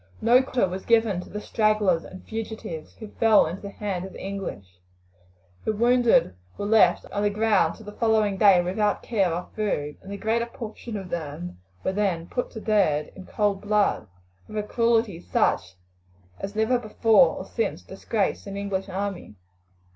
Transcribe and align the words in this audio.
No 0.19 0.41
quarter 0.41 0.67
was 0.67 0.83
given 0.83 1.21
to 1.21 1.29
the 1.29 1.39
stragglers 1.39 2.03
and 2.03 2.23
fugitives 2.23 2.95
who 2.95 3.07
fell 3.19 3.45
into 3.45 3.61
the 3.61 3.69
hands 3.69 4.03
of 4.07 4.13
the 4.13 4.19
English. 4.19 4.79
Their 5.63 5.75
wounded 5.75 6.33
were 6.57 6.65
left 6.65 7.05
on 7.11 7.21
the 7.21 7.29
ground 7.29 7.75
till 7.75 7.85
the 7.85 7.91
following 7.91 8.35
day 8.35 8.63
without 8.63 9.03
care 9.03 9.31
or 9.31 9.49
food, 9.55 9.97
and 10.01 10.11
the 10.11 10.17
greater 10.17 10.47
portion 10.47 10.97
of 10.97 11.09
them 11.11 11.59
were 11.83 11.93
then 11.93 12.25
put 12.25 12.49
to 12.49 12.59
death 12.59 13.09
in 13.15 13.27
cold 13.27 13.61
blood, 13.61 14.07
with 14.47 14.57
a 14.57 14.63
cruelty 14.63 15.19
such 15.19 15.75
as 16.39 16.55
never 16.55 16.79
before 16.79 17.35
or 17.35 17.45
since 17.45 17.83
disgraced 17.83 18.47
an 18.47 18.57
English 18.57 18.89
army. 18.89 19.35